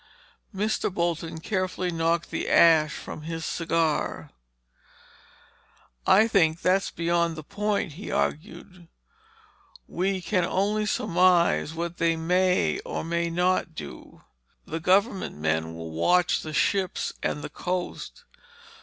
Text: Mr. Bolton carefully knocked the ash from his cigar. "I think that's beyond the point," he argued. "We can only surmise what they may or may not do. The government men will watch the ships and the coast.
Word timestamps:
Mr. 0.51 0.91
Bolton 0.91 1.39
carefully 1.41 1.91
knocked 1.91 2.31
the 2.31 2.49
ash 2.49 2.91
from 2.93 3.21
his 3.21 3.45
cigar. 3.45 4.31
"I 6.07 6.27
think 6.27 6.59
that's 6.61 6.89
beyond 6.89 7.35
the 7.35 7.43
point," 7.43 7.91
he 7.91 8.09
argued. 8.09 8.87
"We 9.87 10.19
can 10.19 10.43
only 10.43 10.87
surmise 10.87 11.75
what 11.75 11.97
they 11.97 12.15
may 12.15 12.79
or 12.79 13.03
may 13.03 13.29
not 13.29 13.75
do. 13.75 14.23
The 14.65 14.79
government 14.79 15.37
men 15.37 15.75
will 15.75 15.91
watch 15.91 16.41
the 16.41 16.51
ships 16.51 17.13
and 17.21 17.43
the 17.43 17.49
coast. 17.51 18.23